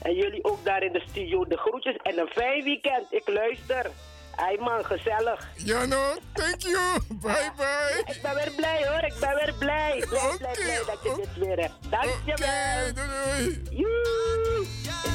En 0.03 0.14
jullie 0.14 0.45
ook 0.45 0.64
daar 0.64 0.83
in 0.83 0.93
de 0.93 1.03
studio 1.09 1.45
de 1.45 1.57
groetjes 1.57 1.97
en 1.97 2.19
een 2.19 2.29
fijn 2.29 2.64
weekend. 2.64 3.07
Ik 3.11 3.29
luister. 3.29 3.91
Ai 4.37 4.59
man, 4.59 4.85
gezellig. 4.85 5.49
Ja, 5.57 5.87
no, 5.87 6.14
thank 6.33 6.61
you. 6.61 7.01
Bye 7.09 7.51
bye. 7.57 8.03
ik 8.07 8.23
ben 8.23 8.35
weer 8.35 8.53
blij 8.57 8.89
hoor, 8.89 9.03
ik 9.05 9.14
ben 9.21 9.35
weer 9.35 9.55
blij. 9.59 10.05
Blij, 10.09 10.37
blij, 10.39 10.55
blij 10.55 10.83
dat 10.87 10.99
je 11.03 11.14
dit 11.16 11.47
weer 11.47 11.59
hebt. 11.61 11.75
Dankjewel. 11.91 12.95
doei, 12.95 13.62
doei. 13.71 13.79
yo 13.79 15.08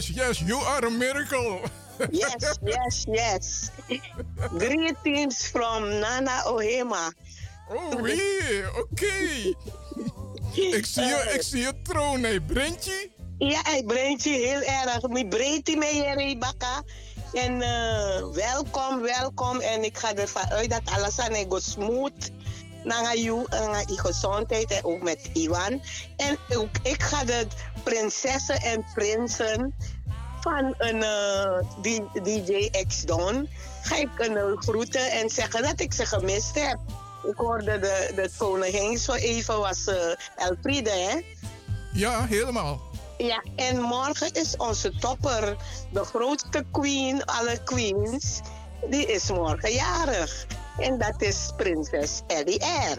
Yes, 0.00 0.16
yes, 0.16 0.40
you 0.48 0.56
are 0.56 0.86
a 0.86 0.90
miracle. 0.90 1.60
Yes, 2.10 2.58
yes, 2.64 3.06
yes. 3.06 3.70
Greetings 4.56 5.46
from 5.52 6.00
Nana 6.00 6.40
Ohema. 6.48 7.12
Oh, 7.68 8.00
oui, 8.00 8.64
oké. 8.80 9.12
Ik 10.54 10.86
zie 10.86 11.04
je, 11.04 11.30
ik 11.34 11.42
zie 11.42 11.60
je 11.60 11.72
troon, 11.82 12.22
hè, 12.22 12.40
Brentje? 12.40 13.10
Ja, 13.38 13.74
ik 13.74 13.86
brengt 13.86 14.22
je 14.24 14.30
heel 14.30 14.62
erg. 14.62 15.08
Mi 15.08 15.28
breedte 15.28 15.76
mee, 15.76 15.96
Jerry 15.96 16.38
Bakka. 16.38 16.82
En 17.32 17.62
eh, 17.62 18.24
welkom, 18.32 19.00
welkom. 19.00 19.60
En 19.60 19.84
ik 19.84 19.98
ga 19.98 20.14
ervan 20.14 20.50
uit 20.50 20.70
dat 20.70 20.82
alles 20.84 21.18
aan 21.18 21.34
go 21.48 21.58
smooth. 21.58 22.30
Naar 22.84 23.16
jou 23.16 23.46
en 23.48 23.70
naar 23.70 23.84
je 23.90 23.98
gezondheid. 24.00 24.70
En 24.70 24.84
ook 24.84 25.02
met 25.02 25.30
Iwan. 25.32 25.82
En 26.16 26.38
ook, 26.56 26.68
ik 26.82 27.02
ga 27.02 27.24
de 27.24 27.46
prinsessen 27.82 28.60
en 28.60 28.84
prinsen 28.94 29.74
van 30.40 30.74
een 30.78 31.02
eh, 31.02 31.58
D- 31.82 32.24
DJ 32.24 32.70
X 32.88 33.02
Don. 33.02 33.48
Ga 33.82 33.96
ik 33.96 34.08
een 34.16 34.36
eh, 34.36 34.44
groeten 34.56 35.10
en 35.10 35.30
zeggen 35.30 35.62
dat 35.62 35.80
ik 35.80 35.92
ze 35.92 36.06
gemist 36.06 36.54
heb. 36.54 36.78
Ik 37.28 37.36
hoorde 37.36 37.78
de, 37.78 38.12
de 38.14 38.30
koningin 38.38 38.98
zo 38.98 39.12
even 39.12 39.58
was 39.58 39.86
uh, 39.86 39.94
Elfriede, 40.36 40.90
hè? 40.90 41.20
Ja, 41.92 42.26
helemaal. 42.26 42.80
Ja, 43.18 43.44
en 43.56 43.80
morgen 43.80 44.32
is 44.32 44.56
onze 44.56 44.98
topper, 44.98 45.56
de 45.92 46.04
grootste 46.04 46.64
queen, 46.72 47.24
alle 47.24 47.62
queens, 47.64 48.40
die 48.90 49.06
is 49.06 49.30
morgen 49.30 49.72
jarig. 49.72 50.46
En 50.78 50.98
dat 50.98 51.22
is 51.22 51.50
prinses 51.56 52.22
Ellie 52.26 52.64
R. 52.64 52.98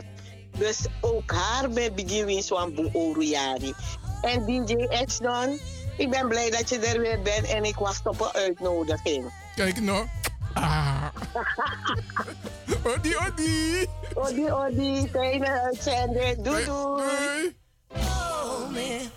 Dus 0.58 0.86
ook 1.02 1.32
haar 1.32 1.70
bij 1.70 1.94
Biggie 1.94 2.42
Swambu 2.42 2.90
Oruyari. 2.94 3.74
En 4.22 4.46
DJ 4.46 4.88
X 5.06 5.18
dan, 5.18 5.60
ik 5.98 6.10
ben 6.10 6.28
blij 6.28 6.50
dat 6.50 6.70
je 6.70 6.80
er 6.80 7.00
weer 7.00 7.22
bent 7.22 7.48
en 7.48 7.64
ik 7.64 7.76
wacht 7.76 8.08
op 8.08 8.20
een 8.20 8.42
uitnodiging. 8.42 9.34
Kijk 9.56 9.82
nou. 9.82 10.08
Ah. 10.54 11.06
Odi, 12.84 13.16
odi. 13.16 13.88
Odi, 14.14 14.52
odi, 14.52 15.10
fijne 15.12 15.62
uitzending. 15.62 16.42
Doei, 16.42 16.66
doei. 16.66 17.56
Hold 17.88 18.72
me, 18.72 19.10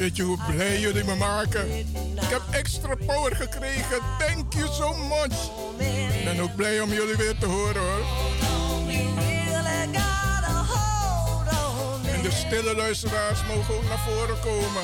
Weet 0.00 0.16
je 0.16 0.22
hoe 0.22 0.38
blij 0.50 0.80
jullie 0.80 1.04
me 1.04 1.14
maken? 1.14 1.78
Ik 1.78 2.28
heb 2.28 2.42
extra 2.50 2.94
power 3.06 3.36
gekregen. 3.36 3.98
Thank 4.18 4.52
you 4.52 4.68
so 4.72 4.94
much. 4.94 5.50
Ik 6.18 6.24
ben 6.24 6.40
ook 6.40 6.56
blij 6.56 6.80
om 6.80 6.92
jullie 6.92 7.16
weer 7.16 7.38
te 7.38 7.46
horen 7.46 7.82
hoor. 7.82 8.04
En 12.14 12.22
de 12.22 12.30
stille 12.30 12.74
luisteraars 12.76 13.38
mogen 13.46 13.74
ook 13.74 13.88
naar 13.88 13.98
voren 13.98 14.40
komen. 14.40 14.82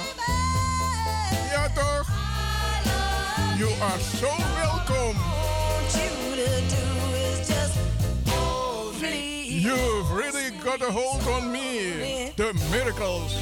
Ja 1.50 1.68
toch? 1.74 2.08
You 3.56 3.70
are 3.80 4.00
so 4.18 4.28
welcome. 4.54 5.20
You've 9.48 10.14
really 10.14 10.52
got 10.64 10.82
a 10.82 10.92
hold 10.92 11.26
on 11.26 11.50
me. 11.50 12.32
The 12.34 12.52
miracles. 12.70 13.34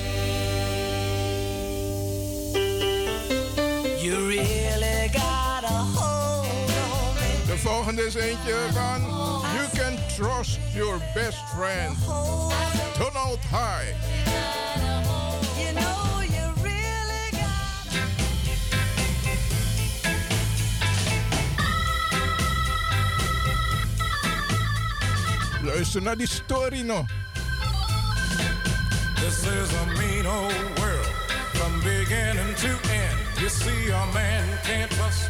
You 4.15 4.29
really 4.29 5.11
got 5.13 5.65
a 5.65 5.67
hold 5.67 6.47
on 6.47 7.15
me. 7.17 7.47
De 7.47 7.59
volgende 7.59 8.07
is 8.07 8.15
eentje 8.15 8.55
van 8.73 9.01
You 9.55 9.69
Can 9.75 9.99
Trust 10.17 10.59
Your 10.73 11.01
Best 11.15 11.39
Friend. 11.55 11.97
Donald 12.99 13.41
High. 13.51 13.95
You 15.59 15.73
know 15.73 16.21
you. 16.23 16.53
Luister 25.63 26.03
naar 26.03 26.17
die 26.17 26.29
story 26.29 26.81
nog. 26.81 27.07
This 29.15 29.39
is 29.39 29.73
a 29.73 29.85
mean 29.99 30.27
old 30.27 30.79
world 30.79 31.13
from 31.53 31.81
beginning 31.81 32.55
to 32.57 32.69
end. 32.91 33.24
You 33.45 33.51
see, 33.51 33.91
a 33.91 34.07
man 34.15 34.59
can't 34.65 34.91
trust 34.93 35.29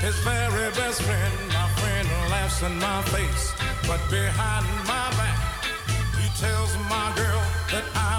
his 0.00 0.16
very 0.26 0.68
best 0.72 1.00
friend. 1.00 1.34
My 1.54 1.68
friend 1.78 2.08
laughs 2.28 2.60
in 2.62 2.76
my 2.80 3.02
face, 3.14 3.54
but 3.86 4.00
behind 4.10 4.66
my 4.82 5.06
back, 5.14 5.64
he 6.18 6.26
tells 6.42 6.74
my 6.90 7.12
girl 7.14 7.42
that 7.70 7.84
I'm 7.94 8.15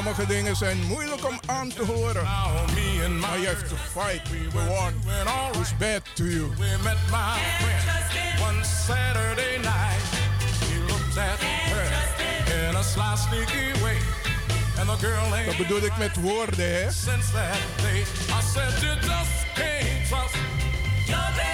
Sommige 0.00 0.26
dingen 0.26 0.56
zijn 0.56 0.86
moeilijk 0.86 1.28
om 1.28 1.40
aan 1.46 1.68
te 1.68 1.84
horen. 1.84 2.22
Maar 3.20 3.38
you 3.38 3.46
have 3.46 3.66
to 3.68 3.76
fight 4.00 4.24
the 4.24 4.58
one 4.58 4.92
who's 5.52 5.76
bad 5.78 6.02
to 6.14 6.24
you. 6.24 6.48
We 6.58 6.76
met 6.82 6.96
my 7.10 7.38
friend 7.58 8.40
one 8.48 8.64
Saturday 8.64 9.56
night. 9.56 10.02
He 10.68 10.78
looked 10.86 11.18
at 11.18 11.40
her 11.40 12.68
in 12.68 12.76
a 12.76 12.82
sly, 12.82 13.16
sneaky 13.16 13.82
way. 13.82 13.98
And 14.78 14.88
the 14.88 15.06
girl 15.06 15.34
ain't 15.34 15.46
Dat 15.46 15.56
bedoel 15.56 15.82
ik 15.82 15.96
met 15.96 16.20
woorden, 16.20 16.82
hè? 16.82 16.90
since 16.90 17.32
that 17.32 17.58
day. 17.82 18.00
I 18.00 18.42
said, 18.54 18.82
You 18.82 18.94
just 18.94 19.44
can't 19.54 20.08
trust 20.08 20.34
your 21.06 21.49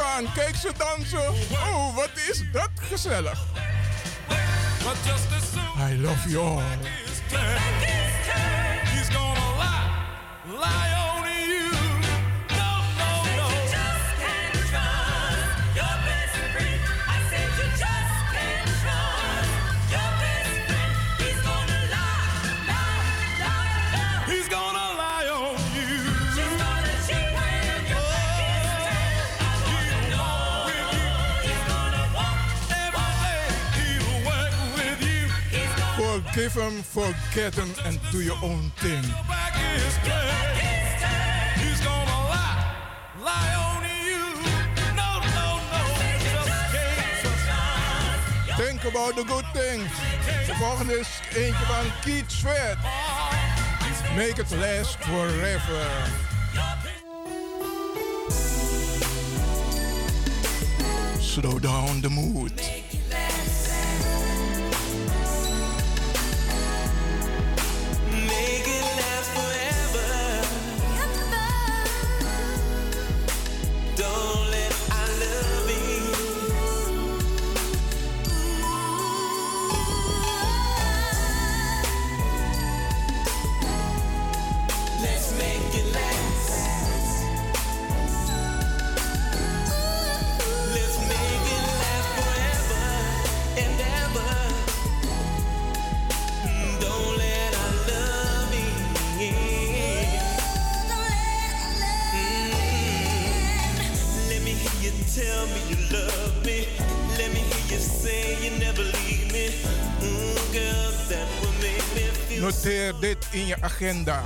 gaan, 0.00 0.32
kijk 0.34 0.56
ze 0.56 0.72
dansen. 0.76 1.28
Oh, 1.50 1.94
wat 1.94 2.10
is 2.30 2.42
dat 2.52 2.70
gezellig. 2.74 3.44
I 5.90 6.00
love 6.00 6.28
you 6.28 6.46
all. 6.46 7.77
Forgive 36.38 36.54
him, 36.54 36.82
forget 36.82 37.52
him, 37.52 37.68
and 37.84 37.98
do 38.12 38.20
your 38.20 38.36
own 38.44 38.70
thing. 38.76 39.02
Think 48.56 48.84
about 48.84 49.16
the 49.16 49.24
good 49.24 49.44
things. 49.52 49.90
De 50.46 50.54
volgende 50.54 50.98
is 50.98 51.20
eentje 51.34 51.64
van 51.66 51.86
Keith 52.04 52.30
Sweat. 52.30 52.76
Make 54.14 54.38
it 54.38 54.50
last 54.50 54.96
forever. 55.00 55.86
Slow 61.18 61.58
down 61.58 62.00
the 62.00 62.10
mood. 62.10 62.52
Agenda. 113.78 114.22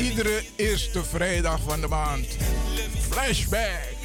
Iedere 0.00 0.42
eerste 0.56 1.04
vrijdag 1.04 1.60
van 1.66 1.80
de 1.80 1.88
maand. 1.88 2.26
Flashback. 3.10 3.96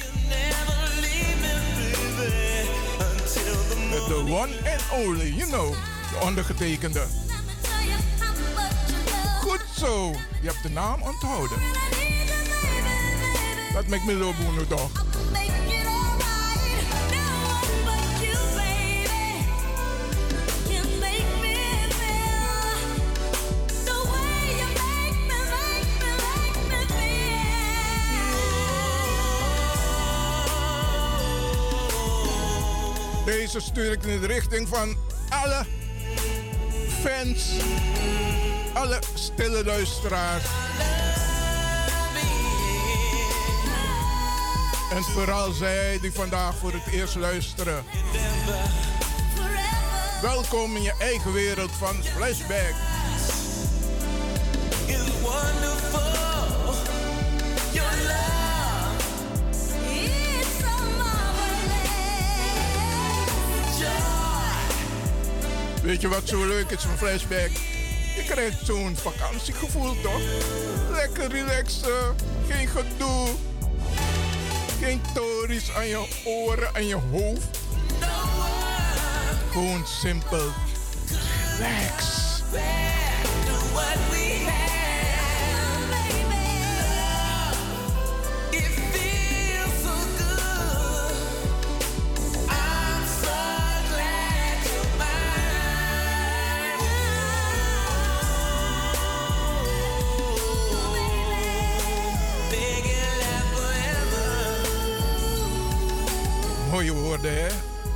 Met 3.90 4.06
de 4.06 4.14
one 4.14 4.52
and 4.72 5.06
only, 5.06 5.34
you 5.36 5.46
know, 5.46 5.72
de 6.10 6.26
ondergetekende. 6.26 7.06
Goed 9.40 9.64
zo, 9.76 10.10
je 10.40 10.48
hebt 10.48 10.62
de 10.62 10.70
naam 10.70 11.02
onthouden. 11.02 11.58
Dat 13.72 13.86
maakt 13.86 14.04
me 14.04 14.18
zo 14.18 14.32
boenen 14.44 14.68
toch? 14.68 14.90
Deze 33.40 33.60
stuur 33.60 33.92
ik 33.92 34.02
in 34.04 34.20
de 34.20 34.26
richting 34.26 34.68
van 34.68 34.96
alle 35.28 35.64
fans, 37.02 37.50
alle 38.72 38.98
stille 39.14 39.64
luisteraars. 39.64 40.44
En 44.90 45.02
vooral 45.02 45.52
zij 45.52 45.98
die 46.00 46.12
vandaag 46.12 46.56
voor 46.56 46.72
het 46.72 46.92
eerst 46.92 47.16
luisteren. 47.16 47.84
Welkom 50.22 50.76
in 50.76 50.82
je 50.82 50.94
eigen 50.98 51.32
wereld 51.32 51.70
van 51.70 51.94
Flashback. 52.02 52.93
Weet 65.84 66.00
je 66.00 66.08
wat 66.08 66.28
zo 66.28 66.46
leuk 66.46 66.70
is 66.70 66.82
van 66.82 66.96
Flashback? 66.96 67.50
Je 68.16 68.24
krijgt 68.26 68.66
zo'n 68.66 68.96
vakantiegevoel 68.96 70.00
toch? 70.00 70.20
Lekker 70.90 71.28
relaxen, 71.28 72.16
geen 72.48 72.68
gedoe. 72.68 73.28
Geen 74.80 75.00
tories 75.14 75.72
aan 75.72 75.86
je 75.86 76.22
oren 76.24 76.74
en 76.74 76.86
je 76.86 76.98
hoofd. 77.10 77.58
Gewoon 79.50 79.86
simpel. 79.86 80.48
Relax. 81.58 82.04
Hè? 107.24 107.46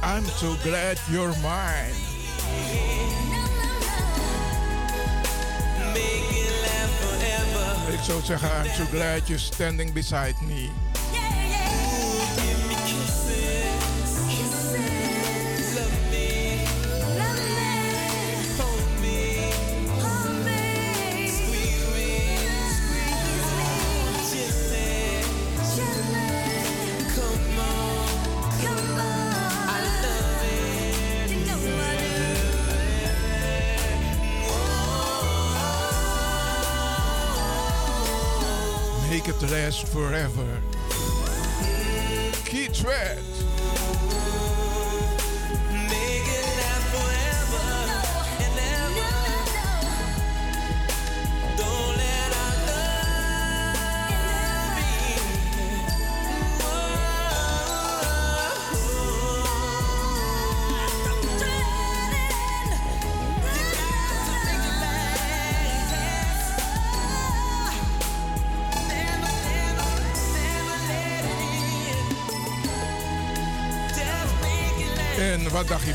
I'm 0.03 0.24
so 0.24 0.55
glad 0.62 0.99
you're 1.11 1.35
mine. 1.43 1.95
Make 5.93 6.31
it 6.31 6.51
last 6.62 6.93
forever. 7.01 7.93
Ik 7.93 8.01
zou 8.03 8.20
zeggen, 8.22 8.49
I'm 8.49 8.70
so 8.74 8.85
glad 8.91 9.26
you're 9.26 9.39
standing 9.41 9.93
beside 9.93 10.35
me. 10.47 10.70
Forever. 39.99 40.57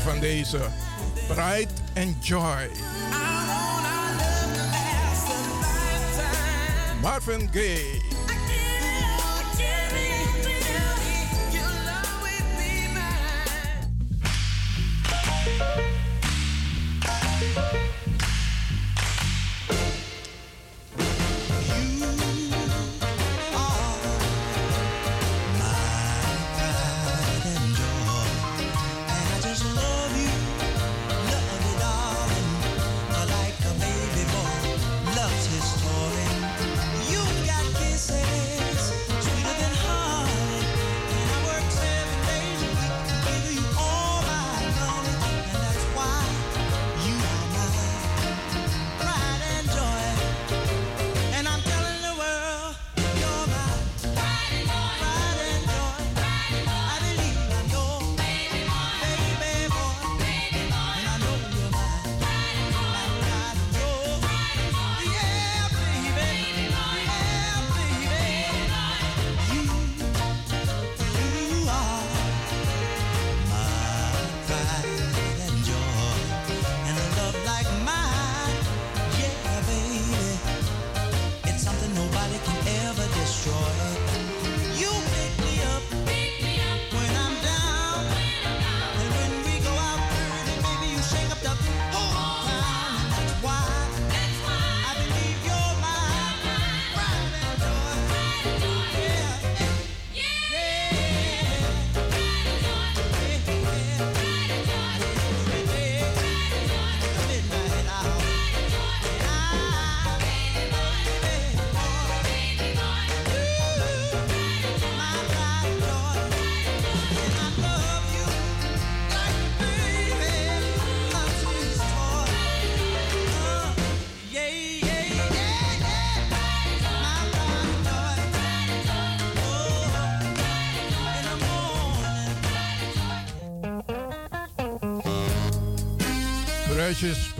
Van 0.04 0.20
deze? 0.20 0.58
Pride 1.26 1.68
and 1.96 2.26
Joy. 2.26 2.68
Marvin 7.00 7.48
Gaye. 7.52 8.13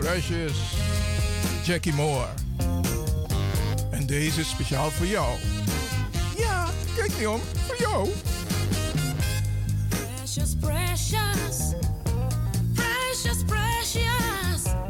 Precious, 0.05 0.57
Jackie 1.63 1.93
Moore. 1.93 2.27
En 3.89 4.05
deze 4.05 4.39
is 4.39 4.49
speciaal 4.49 4.91
voor 4.91 5.05
jou. 5.05 5.37
Ja, 6.37 6.67
kijk 6.95 7.17
niet 7.17 7.27
om, 7.27 7.41
voor 7.67 7.75
jou. 7.79 8.09
Precious, 9.89 10.55
precious, 10.59 11.73
precious, 12.73 13.43
precious. 13.45 14.84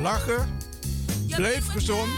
Lachen, 0.00 0.48
Blijf 1.36 1.66
gezond. 1.66 2.10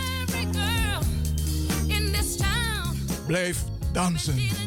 Blijf 3.27 3.65
dansen. 3.93 4.60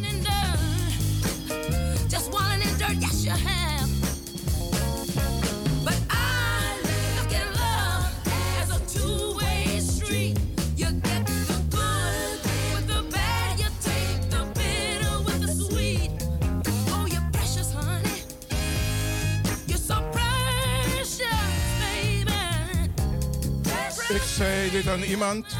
iemand, 25.01 25.57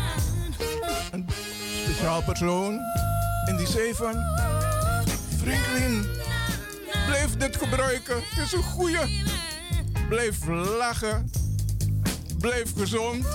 een 1.12 1.28
speciaal 1.84 2.24
persoon 2.24 2.80
in 3.48 3.58
die 3.58 3.68
zeven. 3.68 4.26
Franklin. 5.42 6.06
Blijf 7.06 7.38
dit 7.38 7.58
gebruiken, 7.58 8.16
het 8.16 8.46
is 8.46 8.54
een 8.54 8.64
goeie. 8.64 9.24
Blijf 10.10 10.48
lachen, 10.78 11.32
blijf 12.38 12.74
gezond, 12.78 13.26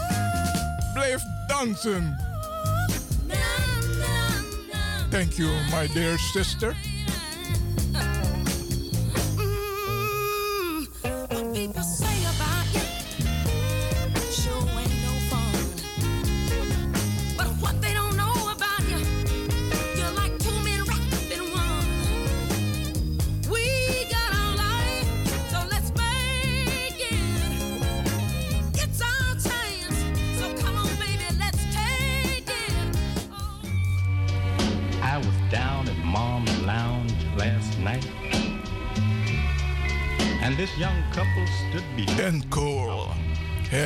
blijf 0.95 1.23
dansen. 1.47 2.17
Thank 5.11 5.33
you, 5.33 5.51
my 5.71 5.89
dear 5.93 6.19
sister. 6.19 6.88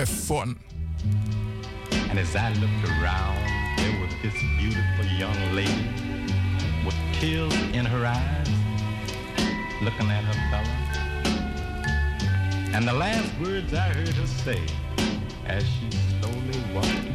have 0.03 0.09
fun. 0.09 0.59
And 2.11 2.19
as 2.19 2.35
I 2.35 2.53
looked 2.55 2.85
around, 2.91 3.39
there 3.77 4.01
was 4.01 4.11
this 4.21 4.35
beautiful 4.59 5.05
young 5.17 5.55
lady 5.55 5.87
with 6.85 6.97
tears 7.13 7.55
in 7.73 7.85
her 7.85 8.05
eyes, 8.05 8.49
looking 9.81 10.11
at 10.11 10.25
her 10.25 10.39
fella. 10.51 10.77
And 12.75 12.89
the 12.89 12.93
last 12.93 13.31
words 13.41 13.73
I 13.75 13.91
heard 13.95 14.09
her 14.09 14.27
say 14.27 14.61
as 15.47 15.63
she 15.63 15.89
slowly 16.19 16.59
walked 16.75 17.12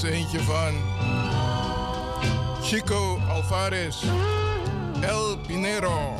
laatste 0.00 0.12
eentje 0.12 0.38
van 0.46 0.74
Chico 2.62 3.18
Alvarez, 3.28 3.96
El 5.02 5.38
Pinero. 5.46 6.16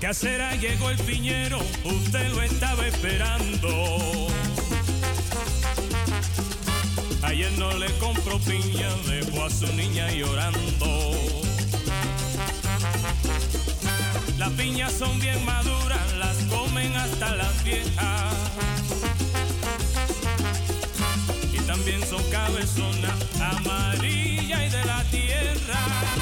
Casera 0.00 0.56
llegó 0.56 0.90
el 0.90 0.96
piñero, 0.98 1.58
usted 1.84 2.28
lo 2.32 2.42
estaba 2.42 2.84
esperando. 2.86 4.29
Ayer 7.40 7.58
no 7.58 7.72
le 7.78 7.86
compró 7.92 8.38
piña, 8.40 8.90
dejó 9.08 9.46
a 9.46 9.48
su 9.48 9.66
niña 9.68 10.10
llorando. 10.12 11.12
Las 14.36 14.50
piñas 14.50 14.92
son 14.92 15.18
bien 15.20 15.42
maduras, 15.46 16.12
las 16.18 16.36
comen 16.50 16.94
hasta 16.94 17.34
las 17.36 17.64
viejas. 17.64 18.34
Y 21.50 21.60
también 21.60 22.06
son 22.06 22.22
cabezonas, 22.24 23.14
amarilla 23.40 24.66
y 24.66 24.68
de 24.68 24.84
la 24.84 25.02
tierra. 25.04 26.19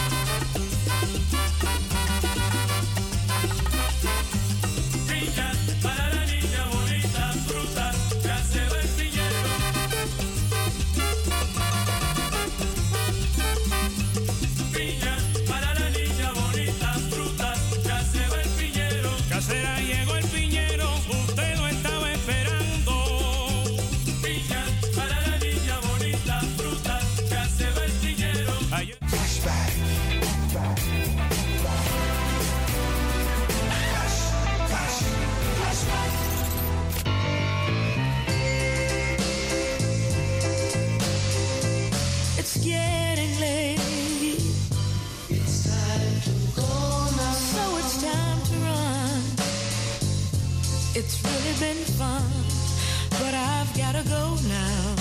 Go 54.05 54.35
now. 54.49 54.99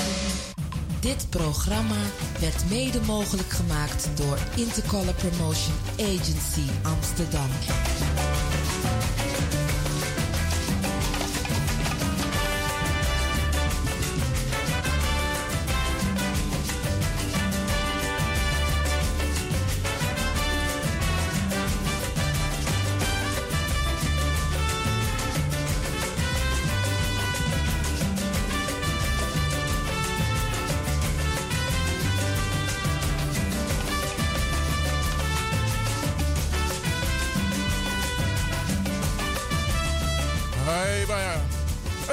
Dit 1.00 1.28
programma 1.30 2.02
werd 2.39 2.70
mede 2.70 3.02
mogelijk 3.02 3.50
gemaakt 3.50 4.10
door 4.16 4.38
Intercolor 4.56 5.14
Promotion 5.14 5.76
Agency 6.00 6.70
Amsterdam. 6.82 7.50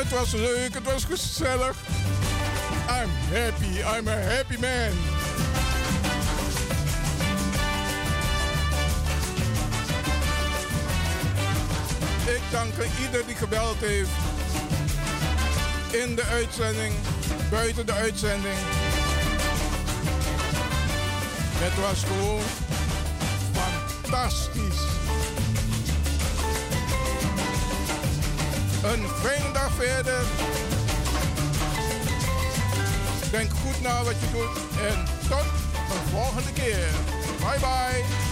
Het 0.05 0.19
was 0.19 0.33
leuk, 0.33 0.75
het 0.75 0.85
was 0.85 1.05
gezellig. 1.05 1.77
I'm 2.89 3.11
happy, 3.33 3.79
I'm 3.79 4.09
a 4.09 4.17
happy 4.17 4.57
man. 4.61 4.93
Ik 12.35 12.43
dank 12.51 12.73
ieder 13.07 13.27
die 13.27 13.37
gebeld 13.37 13.77
heeft. 13.79 14.11
In 15.91 16.15
de 16.15 16.25
uitzending, 16.25 16.95
buiten 17.51 17.87
de 17.87 17.93
uitzending. 17.93 18.59
Het 21.57 21.81
was 21.81 22.05
gewoon 22.05 22.43
fantastisch. 23.53 24.74
Een 28.95 29.09
fijne 29.09 29.53
dag 29.53 29.71
verder. 29.73 30.25
Denk 33.31 33.51
goed 33.63 33.81
na 33.83 34.03
wat 34.05 34.15
je 34.21 34.27
doet 34.33 34.57
en 34.89 35.05
tot 35.29 35.47
een 35.91 36.11
volgende 36.11 36.53
keer. 36.53 36.89
Bye 37.41 37.59
bye. 37.59 38.24